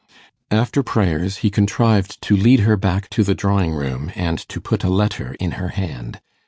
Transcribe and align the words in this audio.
After 0.49 0.81
prayers, 0.81 1.37
he 1.45 1.51
contrived 1.51 2.19
to 2.23 2.35
lead 2.35 2.61
her 2.61 2.75
back 2.75 3.07
to 3.11 3.23
the 3.23 3.35
drawing 3.35 3.73
room, 3.73 4.11
and 4.15 4.39
to 4.49 4.59
put 4.59 4.83
a 4.83 4.89
letter 4.89 5.35
in 5.39 5.51
her 5.61 5.67
hand. 5.69 6.19